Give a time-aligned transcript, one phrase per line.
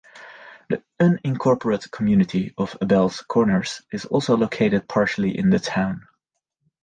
[0.67, 6.07] The unincorporated community of Abells Corners is also located partially in the town.